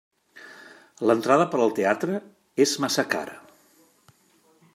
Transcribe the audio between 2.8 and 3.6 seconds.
massa cara.